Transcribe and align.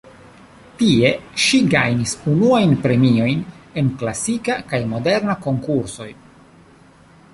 Tie 0.77 1.09
ŝi 1.43 1.59
gajnis 1.73 2.13
unuajn 2.31 2.73
premiojn 2.85 3.43
en 3.83 3.93
klasika 4.01 4.57
kaj 4.73 4.81
moderna 4.95 5.37
konkursoj. 5.45 6.09